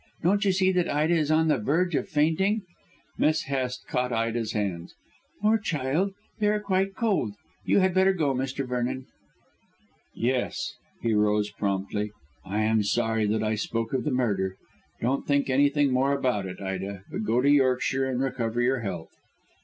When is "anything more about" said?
15.51-16.47